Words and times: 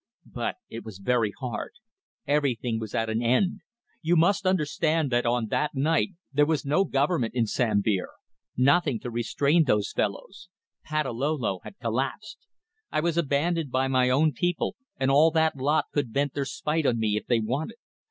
But 0.33 0.55
it 0.67 0.83
was 0.83 0.97
very 0.97 1.29
hard. 1.39 1.73
Everything 2.25 2.79
was 2.79 2.95
at 2.95 3.07
an 3.07 3.21
end. 3.21 3.59
You 4.01 4.15
must 4.15 4.47
understand 4.47 5.11
that 5.11 5.27
on 5.27 5.45
that 5.49 5.75
night 5.75 6.13
there 6.33 6.47
was 6.47 6.65
no 6.65 6.85
government 6.85 7.35
in 7.35 7.45
Sambir. 7.45 8.07
Nothing 8.57 8.99
to 9.01 9.11
restrain 9.11 9.65
those 9.65 9.91
fellows. 9.91 10.49
Patalolo 10.83 11.59
had 11.63 11.77
collapsed. 11.77 12.39
I 12.91 12.99
was 12.99 13.15
abandoned 13.15 13.69
by 13.69 13.87
my 13.87 14.09
own 14.09 14.33
people, 14.33 14.75
and 14.99 15.11
all 15.11 15.29
that 15.29 15.55
lot 15.55 15.85
could 15.93 16.09
vent 16.11 16.33
their 16.33 16.45
spite 16.45 16.87
on 16.87 16.97
me 16.97 17.15
if 17.15 17.27
they 17.27 17.39
wanted. 17.39 17.77